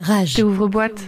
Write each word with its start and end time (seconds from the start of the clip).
Rage. 0.00 0.40
ouvre 0.42 0.68
boîte. 0.68 1.00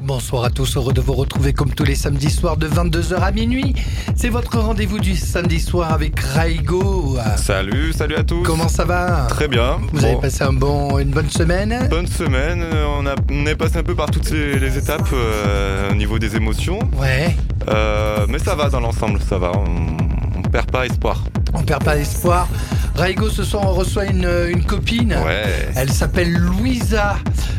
Bonsoir 0.00 0.44
à 0.44 0.50
tous, 0.50 0.76
heureux 0.76 0.92
de 0.92 1.00
vous 1.00 1.12
retrouver 1.14 1.52
comme 1.52 1.72
tous 1.72 1.84
les 1.84 1.94
samedis 1.94 2.30
soirs 2.30 2.56
de 2.56 2.68
22h 2.68 3.14
à 3.20 3.30
minuit. 3.30 3.74
C'est 4.16 4.28
votre 4.28 4.58
rendez-vous 4.58 4.98
du 4.98 5.16
samedi 5.16 5.60
soir 5.60 5.92
avec 5.92 6.18
Raigo. 6.18 7.16
Salut, 7.36 7.92
salut 7.92 8.16
à 8.16 8.24
tous. 8.24 8.42
Comment 8.42 8.68
ça 8.68 8.84
va 8.84 9.26
Très 9.28 9.48
bien. 9.48 9.78
Vous 9.92 10.00
Bon, 10.00 10.06
avez 10.06 10.20
passé 10.20 10.42
un 10.44 10.52
bon, 10.52 10.98
une 10.98 11.10
bonne 11.10 11.30
semaine 11.30 11.86
Bonne 11.90 12.06
semaine. 12.06 12.62
euh, 12.62 12.86
On, 12.98 13.06
a, 13.06 13.14
on 13.30 13.46
est 13.46 13.56
passé 13.56 13.78
un 13.78 13.82
peu 13.82 13.94
par 13.94 14.10
toutes 14.10 14.30
les, 14.30 14.58
les 14.58 14.78
étapes 14.78 15.08
euh, 15.12 15.90
au 15.90 15.94
niveau 15.94 16.18
des 16.18 16.36
émotions. 16.36 16.78
Ouais, 16.98 17.36
Euh, 17.68 18.26
mais 18.28 18.38
ça 18.38 18.54
va 18.54 18.68
dans 18.68 18.80
l'ensemble, 18.80 19.20
ça 19.28 19.38
va. 19.38 19.52
On, 19.54 20.38
on 20.38 20.42
perd 20.42 20.70
pas 20.70 20.86
espoir. 20.86 21.22
On 21.54 21.62
perd 21.62 21.84
pas 21.84 21.96
espoir. 21.96 22.48
Raigo, 22.94 23.30
ce 23.30 23.44
soir 23.44 23.64
on 23.66 23.72
reçoit 23.72 24.06
une, 24.06 24.28
une 24.48 24.64
copine. 24.64 25.14
Ouais. 25.24 25.68
Elle 25.74 25.90
s'appelle 25.90 26.32
Louisa. 26.32 27.16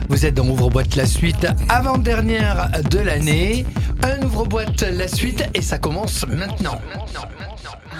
Vous 0.09 0.25
êtes 0.25 0.33
dans 0.35 0.47
Ouvre-boîte 0.47 0.95
la 0.95 1.05
suite, 1.05 1.47
avant-dernière 1.69 2.69
de 2.89 2.99
l'année. 2.99 3.65
Un 4.03 4.25
ouvre-boîte 4.25 4.81
la 4.81 5.07
suite 5.07 5.43
et 5.53 5.61
ça 5.61 5.77
commence 5.77 6.25
maintenant. 6.27 6.79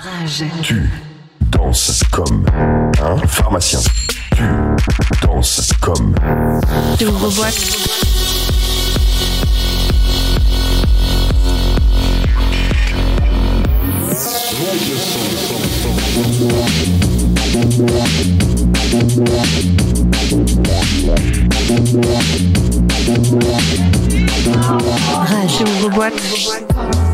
Rage. 0.03 0.43
Tu 0.63 0.89
danses 1.51 2.03
comme 2.11 2.45
un 3.01 3.17
pharmacien. 3.27 3.79
Tu 4.35 4.43
danses 5.25 5.71
comme 5.79 6.15
Tu 6.97 7.05
ouvre 7.05 7.29
Rage. 25.97 27.10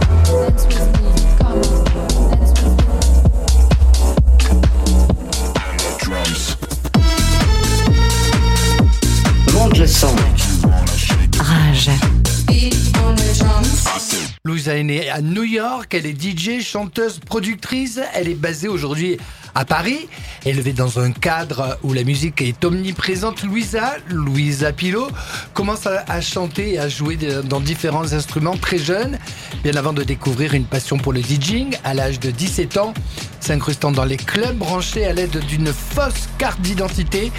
Louisa 14.47 14.77
est 14.77 14.83
née 14.83 15.09
à 15.09 15.19
New 15.19 15.43
York, 15.43 15.93
elle 15.93 16.05
est 16.05 16.15
DJ, 16.17 16.63
chanteuse, 16.63 17.19
productrice, 17.19 17.99
elle 18.13 18.29
est 18.29 18.33
basée 18.33 18.69
aujourd'hui 18.69 19.17
à 19.55 19.65
Paris, 19.65 20.07
élevée 20.45 20.71
dans 20.71 21.01
un 21.01 21.11
cadre 21.11 21.77
où 21.83 21.91
la 21.91 22.05
musique 22.05 22.41
est 22.41 22.63
omniprésente. 22.63 23.43
Louisa, 23.43 23.95
Louisa 24.09 24.71
Pilot, 24.71 25.09
commence 25.53 25.85
à, 25.85 26.21
chanter 26.21 26.75
et 26.75 26.79
à 26.79 26.87
jouer 26.87 27.17
dans 27.43 27.59
différents 27.59 28.13
instruments 28.13 28.55
très 28.55 28.77
jeune, 28.77 29.19
bien 29.63 29.75
avant 29.75 29.91
de 29.91 30.03
découvrir 30.03 30.53
une 30.53 30.65
passion 30.65 30.97
pour 30.97 31.11
le 31.11 31.21
DJing 31.21 31.75
à 31.83 31.93
l'âge 31.93 32.21
de 32.21 32.31
17 32.31 32.77
ans, 32.77 32.93
s'incrustant 33.41 33.91
dans 33.91 34.05
les 34.05 34.15
clubs 34.15 34.57
branchés 34.57 35.05
à 35.05 35.11
l'aide 35.11 35.37
d'une 35.47 35.73
fausse 35.73 36.29
carte 36.37 36.61
d'identité. 36.61 37.33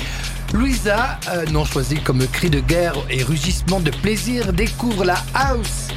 Louisa, 0.52 1.18
euh, 1.30 1.46
non 1.52 1.64
choisie 1.64 2.00
comme 2.02 2.26
cri 2.26 2.50
de 2.50 2.60
guerre 2.60 2.96
et 3.08 3.22
rugissement 3.22 3.80
de 3.80 3.90
plaisir, 3.90 4.52
découvre 4.52 5.06
la 5.06 5.16
house 5.32 5.88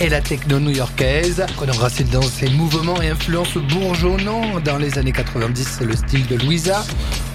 et 0.00 0.08
la 0.08 0.20
techno 0.20 0.58
new-yorkaise. 0.58 1.44
Prenant 1.56 1.74
racine 1.74 2.08
dans 2.08 2.22
ses 2.22 2.48
mouvements 2.50 3.00
et 3.02 3.08
influences 3.08 3.54
bourgeonnants 3.54 4.60
dans 4.60 4.78
les 4.78 4.98
années 4.98 5.12
90, 5.12 5.80
le 5.82 5.94
style 5.94 6.26
de 6.26 6.36
Louisa 6.36 6.84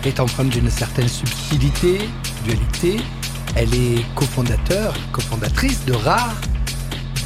est 0.03 0.19
empreint 0.19 0.45
d'une 0.45 0.69
certaine 0.69 1.07
subtilité, 1.07 1.99
dualité. 2.44 2.97
Elle 3.55 3.73
est 3.73 4.03
cofondateur, 4.16 4.94
cofondatrice 5.11 5.85
de 5.85 5.94
Rare, 5.94 6.35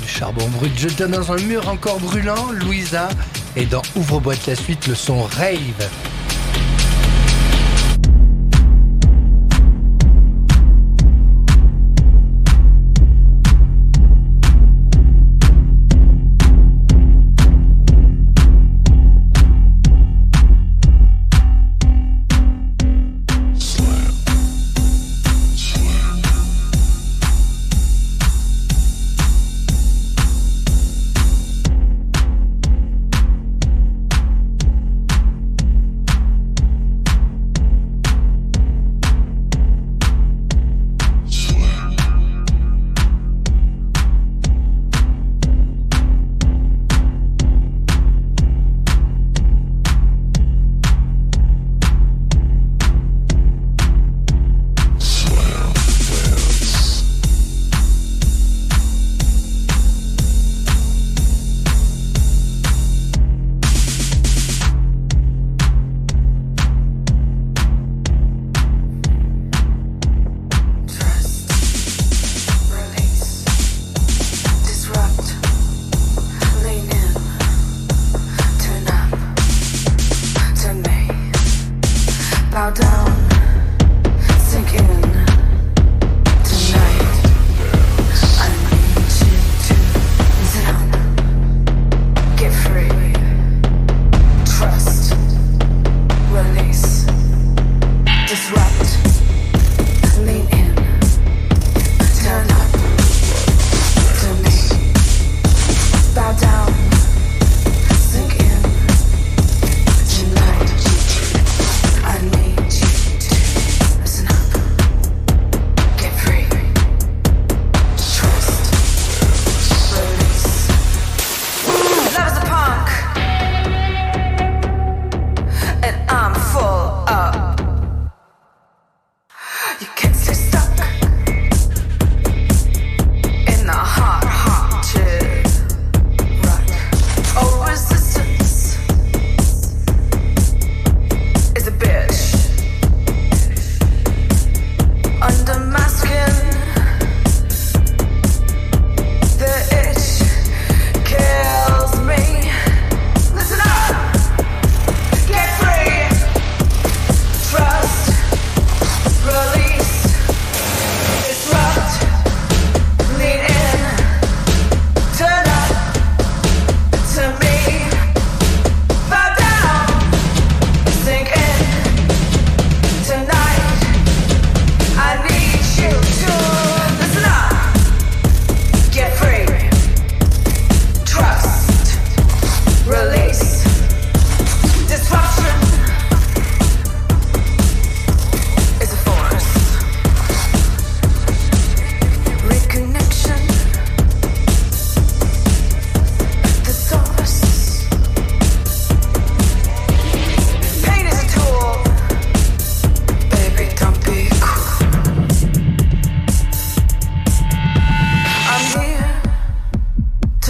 du 0.01 0.07
charbon 0.07 0.47
brut 0.49 0.77
jeté 0.77 1.07
dans 1.07 1.31
un 1.31 1.37
mur 1.37 1.67
encore 1.69 1.99
brûlant. 1.99 2.51
Louisa 2.51 3.09
est 3.55 3.65
dans 3.65 3.81
Ouvre-boîte 3.95 4.45
la 4.47 4.55
suite, 4.55 4.87
le 4.87 4.95
son 4.95 5.23
rave. 5.23 5.89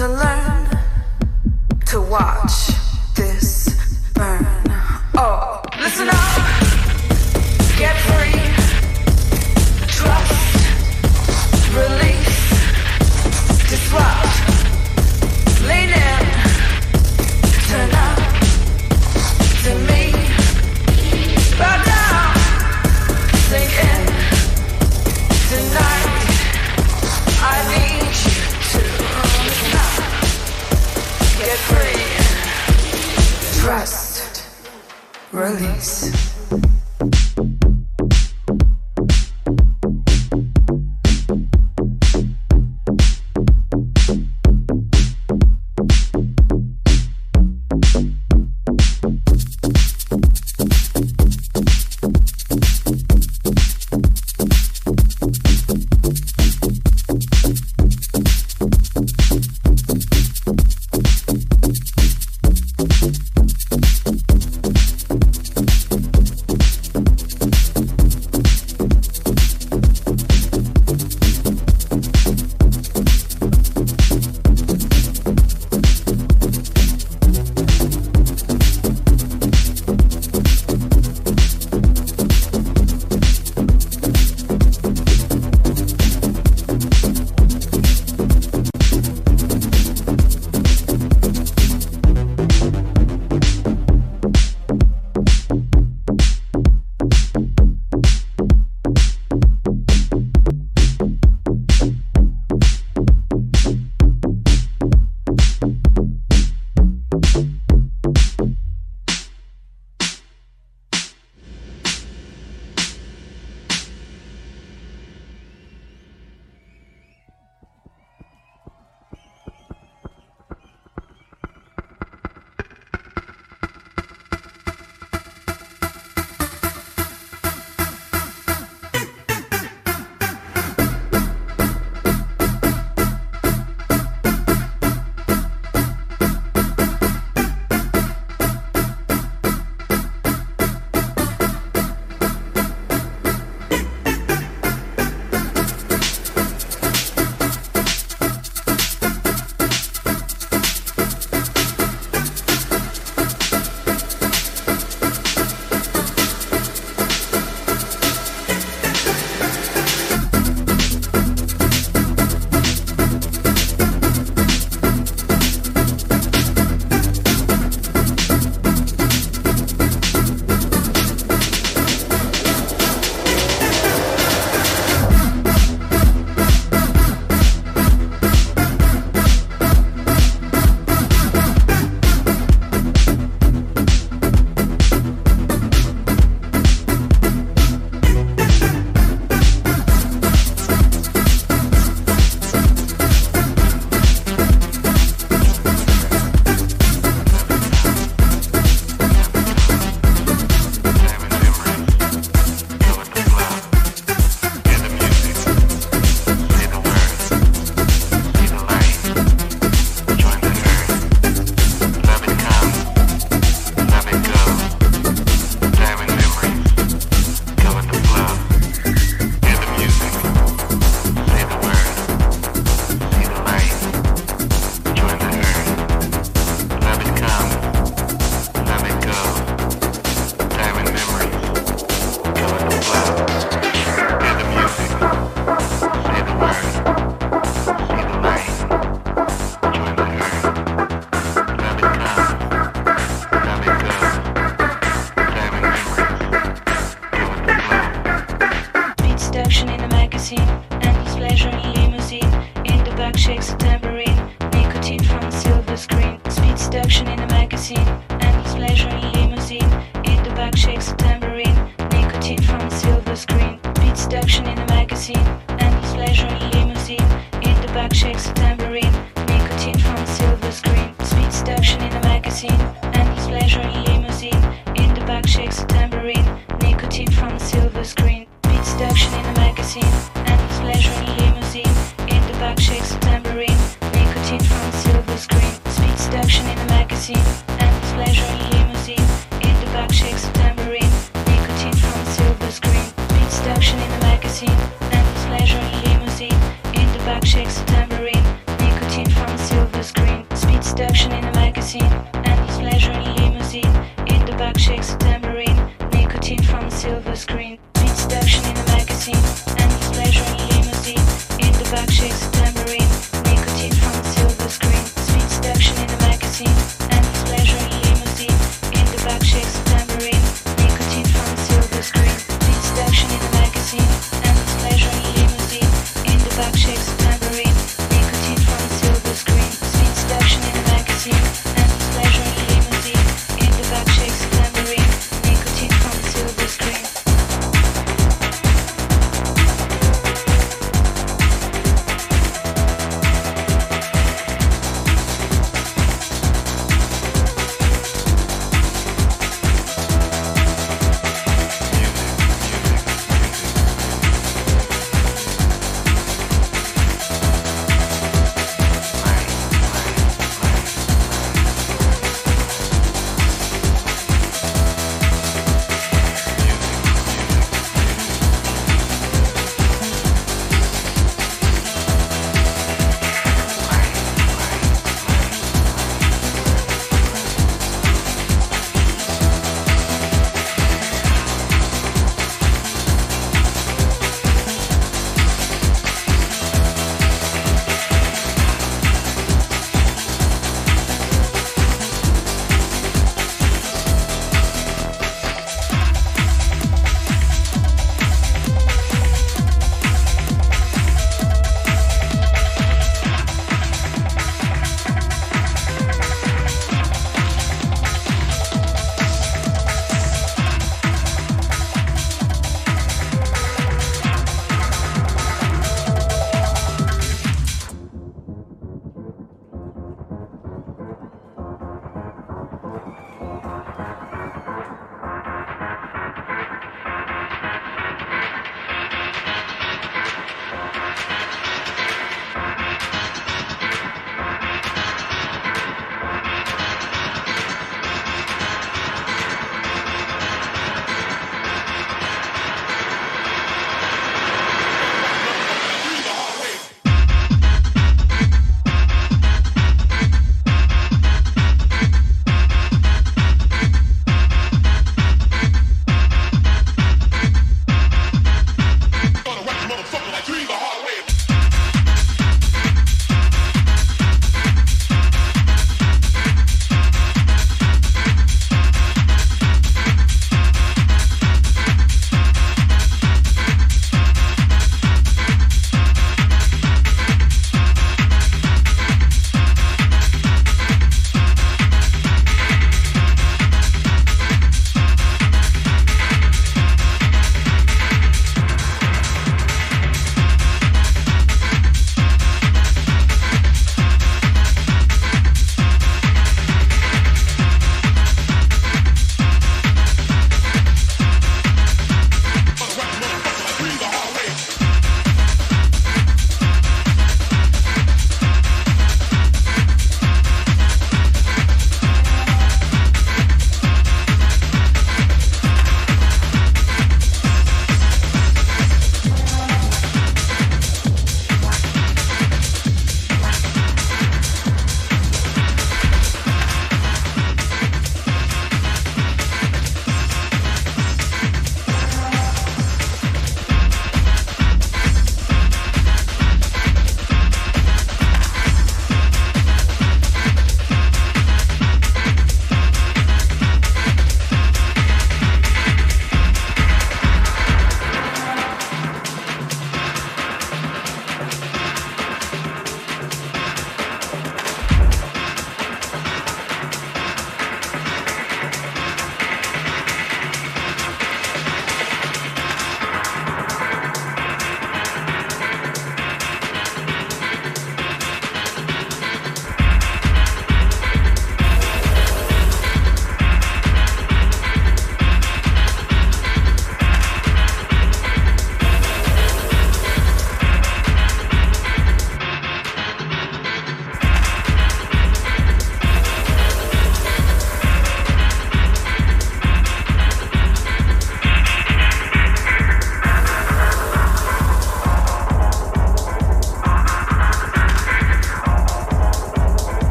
to 0.00 0.08
learn, 0.08 0.66
to 1.84 2.00
watch. 2.00 2.89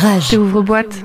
Rage. 0.00 0.30
J'ouvre 0.30 0.62
boîte. 0.62 1.02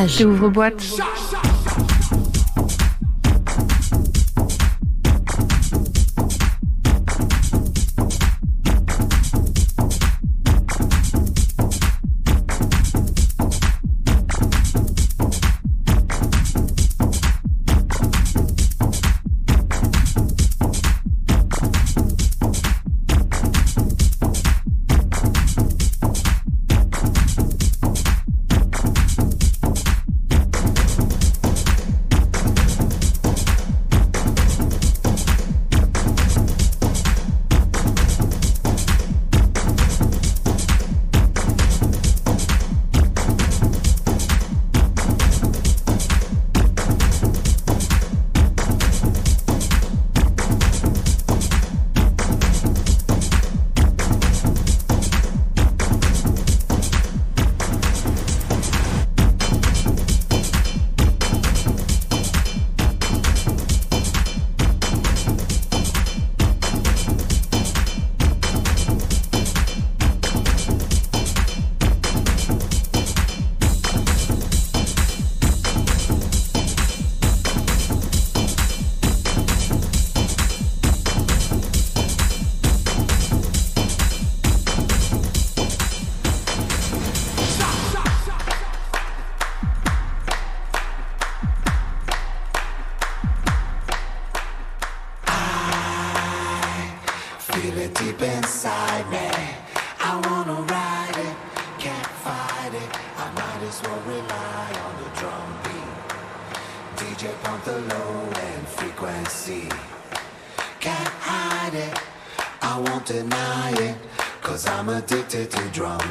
Rage. 0.00 0.24
Ouvre 0.24 0.48
boîte. 0.48 0.82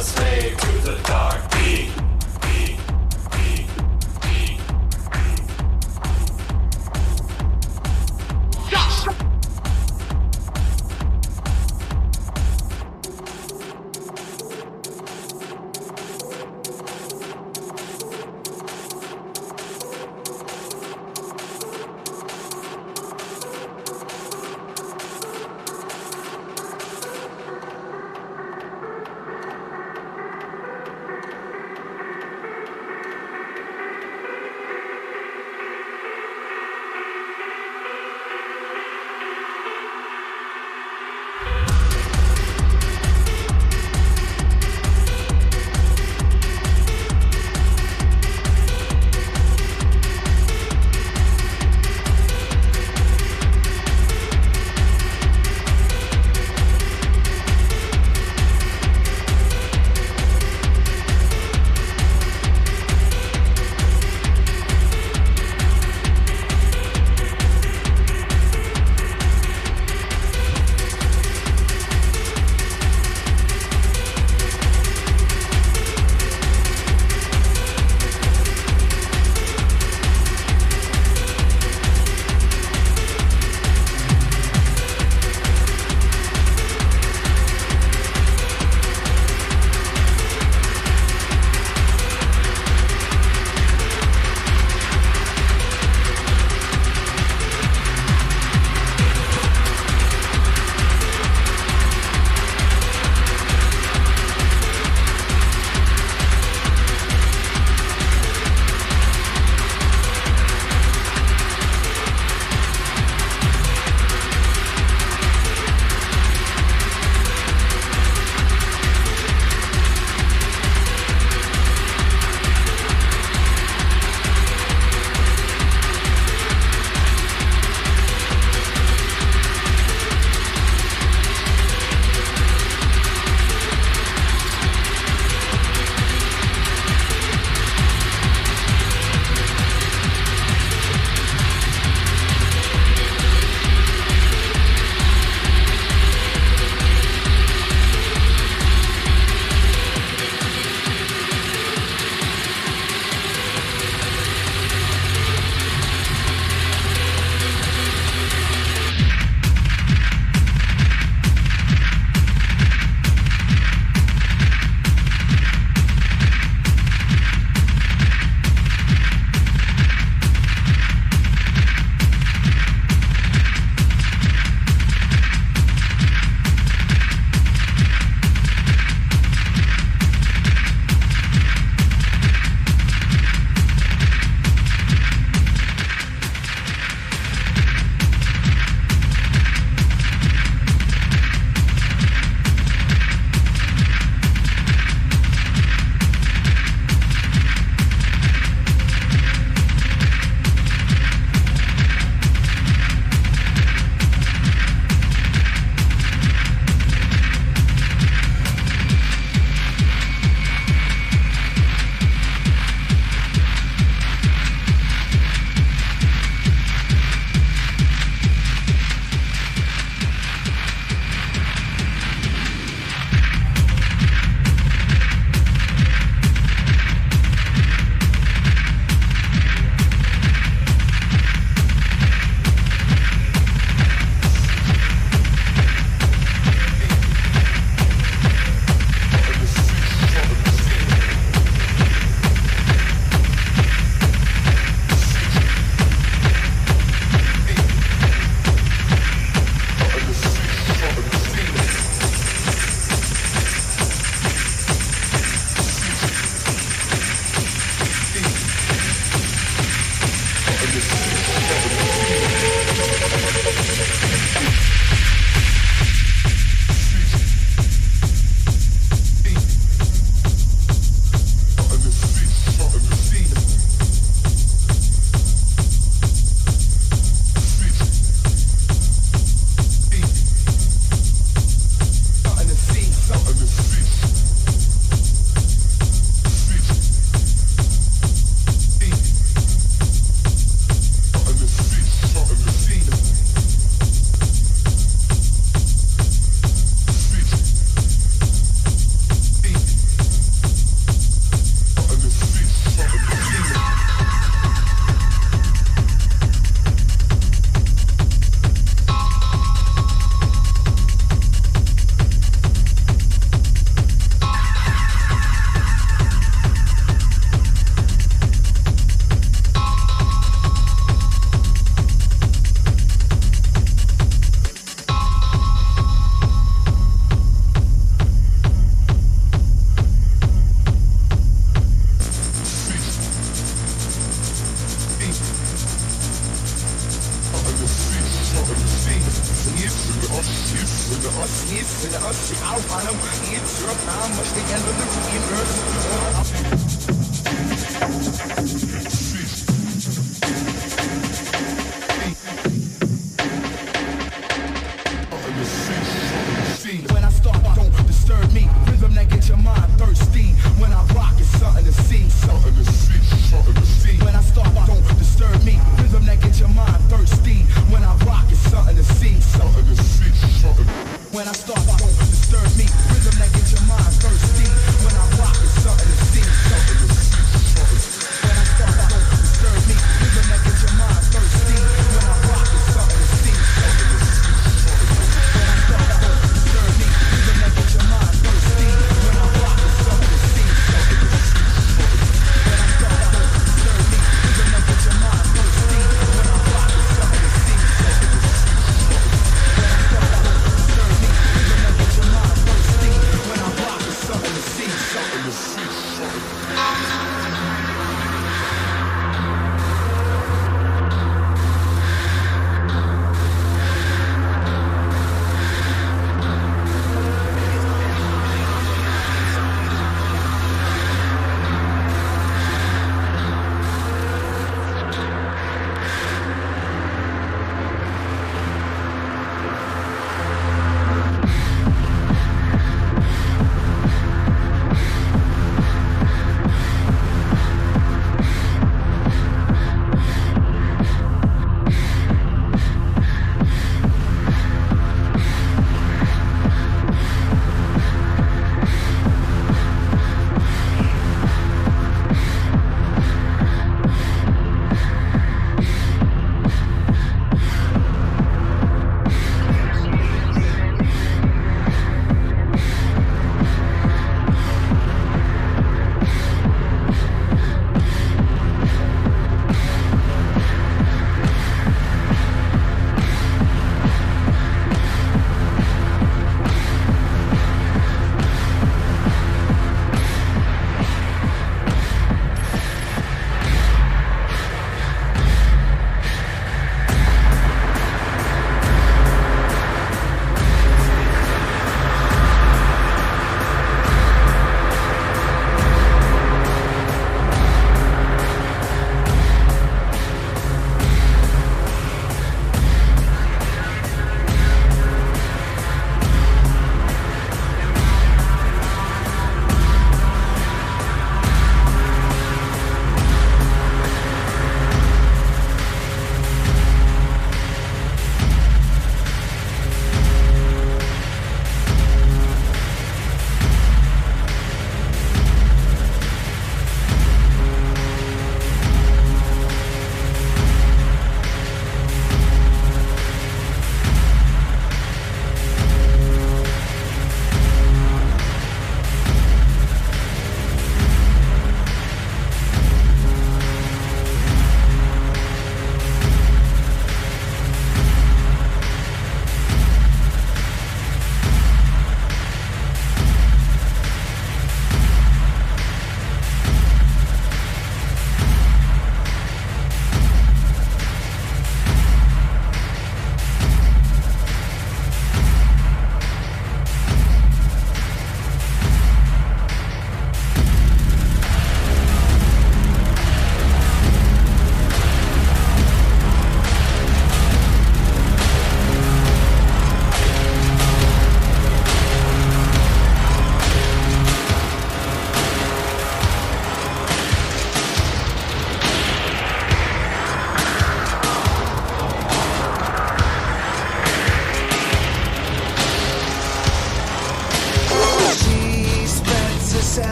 slave 0.00 0.56
to 0.58 0.78
the 0.84 1.00
dark. 1.02 1.47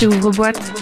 J'étais 0.00 0.14
ouvre-boîte. 0.16 0.79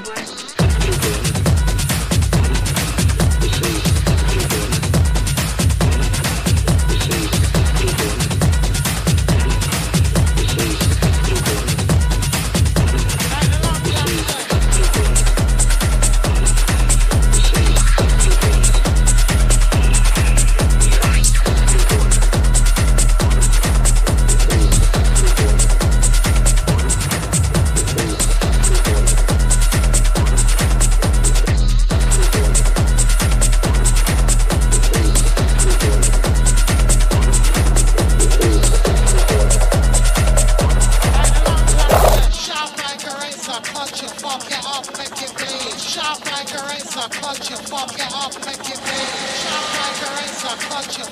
cut 47.28 47.50
your 47.50 47.58
fuck 47.58 47.92
it 47.92 48.12
up, 48.14 48.32
make 48.46 48.70
it 48.72 48.80
big. 48.88 49.08
Sharkbreaker 49.42 50.10
razor, 50.16 50.56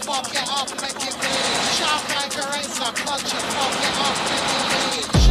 fuck 0.07 0.33
it 0.33 0.49
up, 0.49 0.71
make 0.81 1.03
it 1.09 1.15
big. 1.21 1.45
Sharkbreaker 1.77 2.47
razor, 2.55 2.91
fuck 3.05 3.21
it 3.21 3.45
up, 3.61 3.73
make 4.31 5.03
it 5.03 5.13
big. 5.13 5.26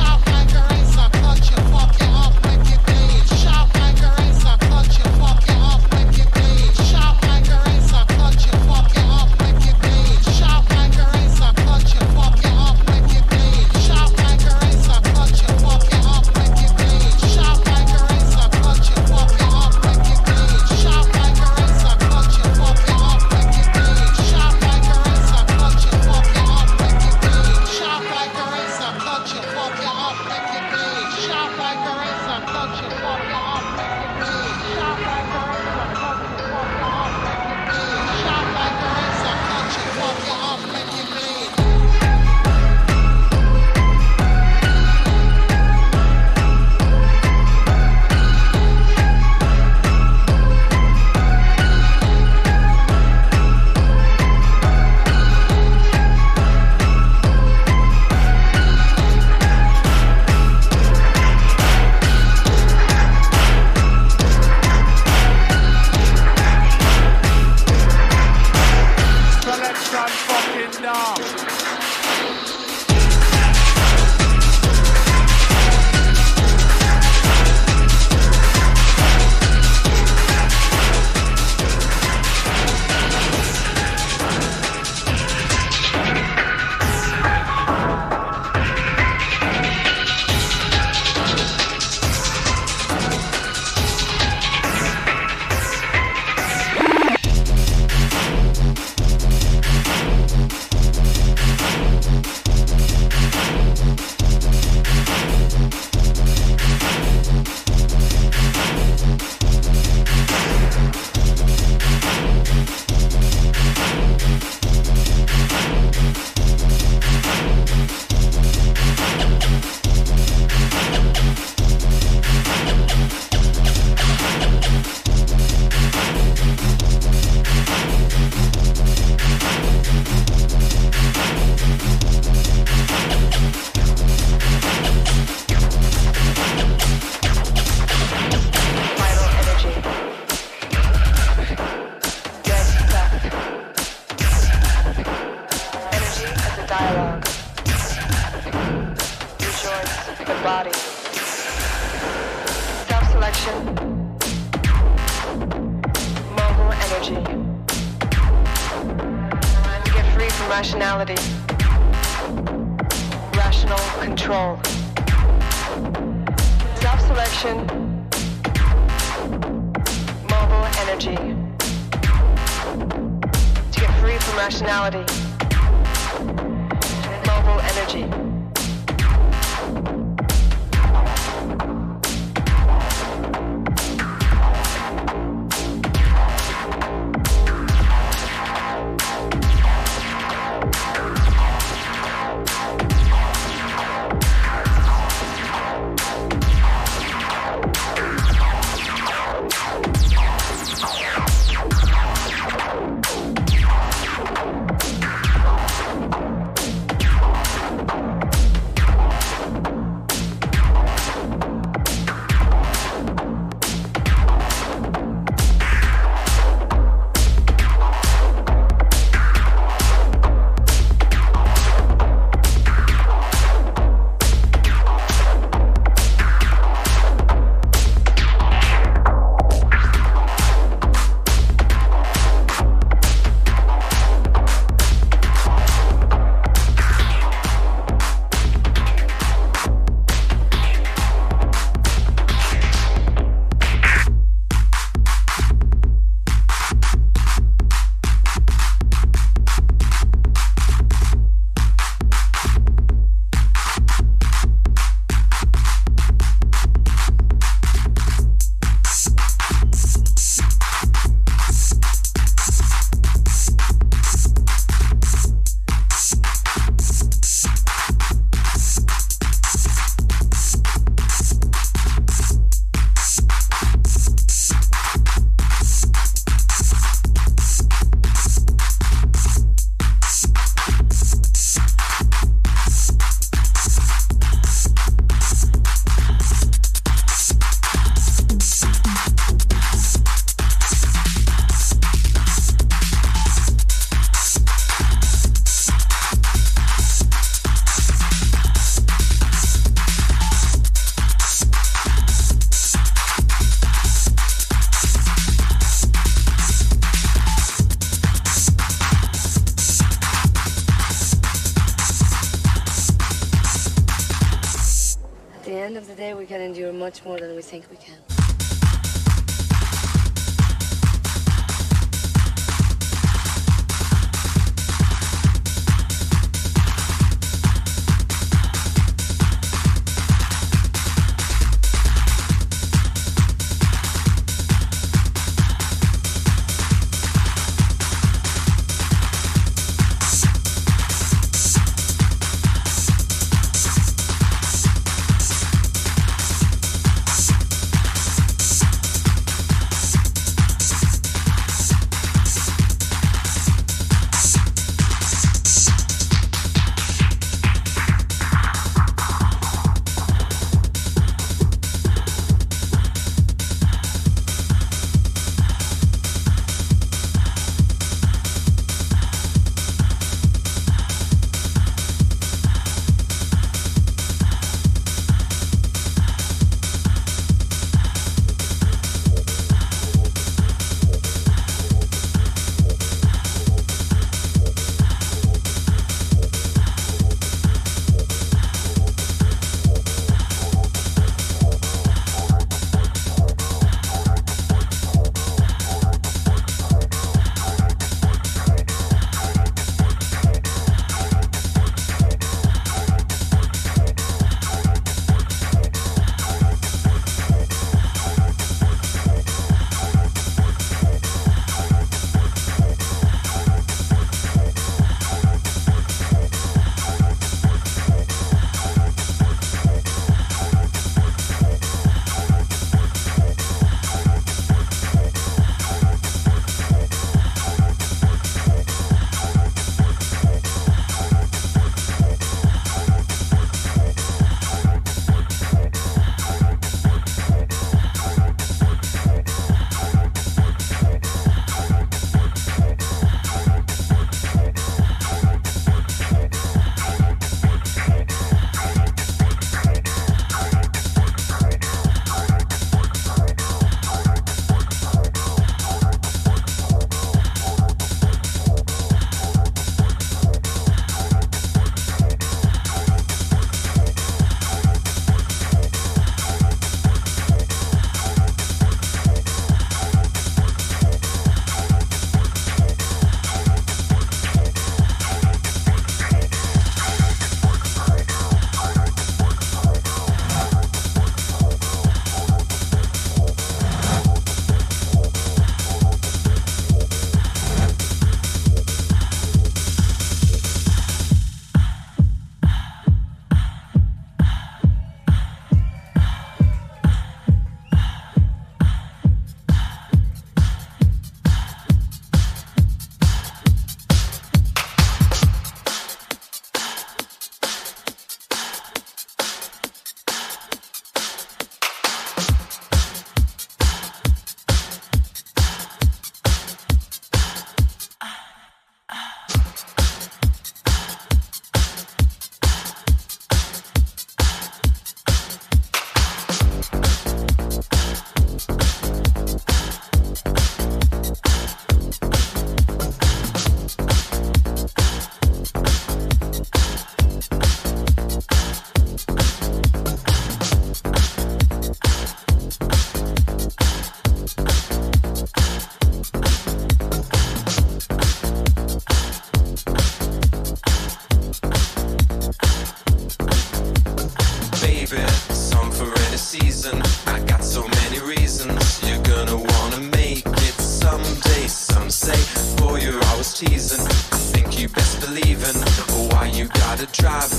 drive 567.05 567.34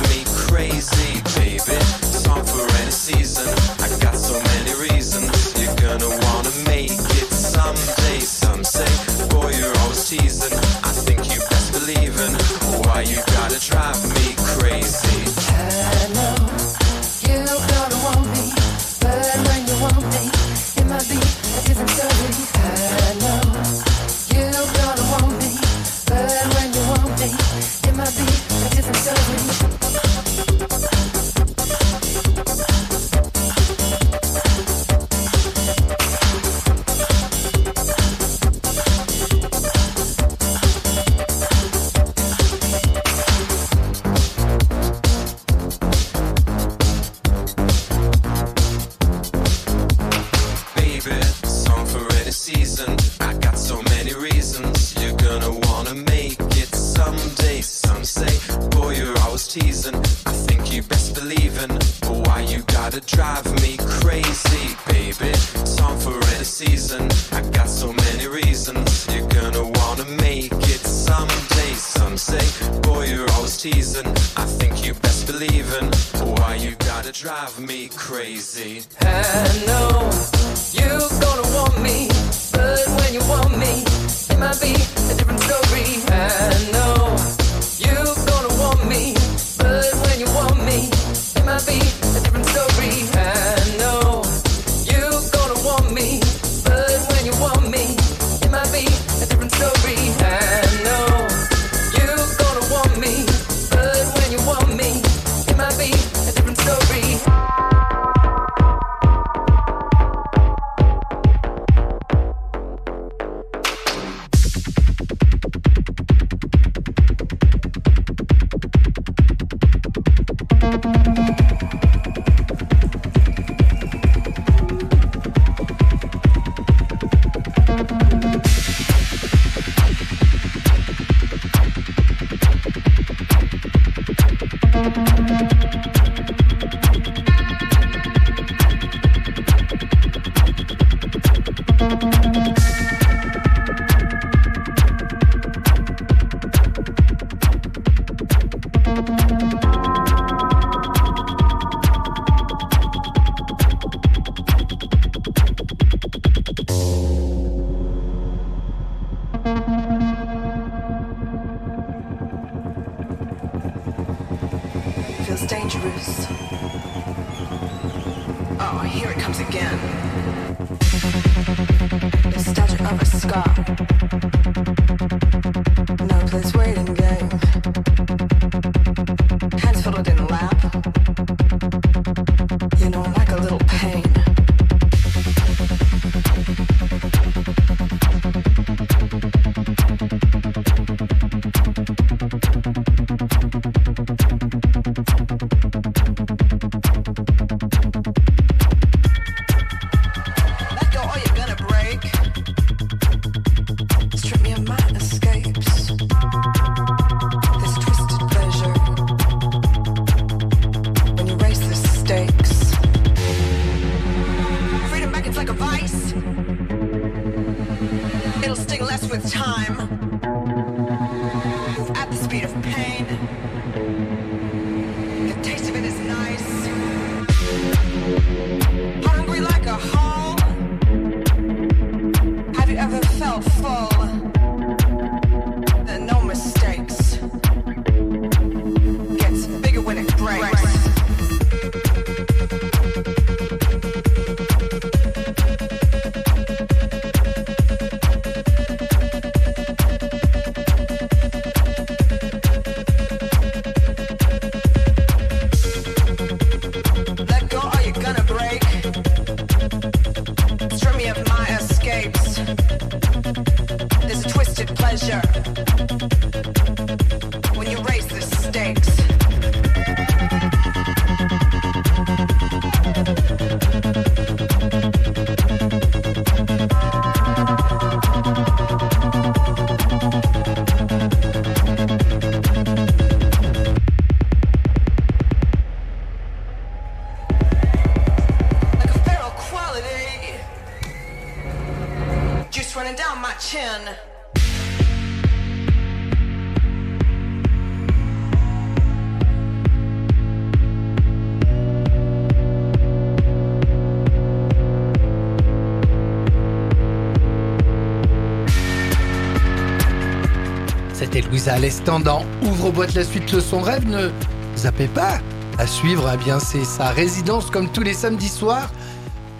Allez, 311.57 311.71
standant, 311.71 312.23
ouvre 312.43 312.71
boîte 312.71 312.93
la 312.93 313.03
suite 313.03 313.35
de 313.35 313.41
son 313.41 313.63
rêve, 313.63 313.89
ne 313.89 314.11
zappez 314.59 314.89
pas. 314.89 315.21
À 315.57 315.67
suivre, 315.67 316.07
eh 316.13 316.19
bien, 316.19 316.39
c'est 316.39 316.65
sa 316.65 316.91
résidence 316.91 317.51
comme 317.51 317.73
tous 317.73 317.81
les 317.81 317.95
samedis 317.95 318.29
soirs, 318.29 318.71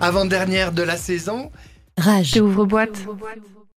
avant-dernière 0.01 0.73
de 0.73 0.83
la 0.83 0.97
saison. 0.97 1.51
Rage. 1.99 2.35
Ouvre-boîte. 2.41 3.06